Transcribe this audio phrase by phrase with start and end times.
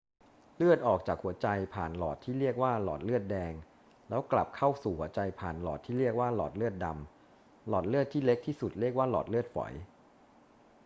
[0.57, 3.53] เลือดออกจากหัวใจผ่านหลอดที่เรียกว่าหลอดเลือดแดง
[4.09, 9.73] แล้วกลับเข้าสู่หัวใจผ่านหลอดที่เรียกว่าหลอดเลือดดำ หลอดเลือดที่เล็กที่สุดเรียกว่าหลอดเลือดฝอย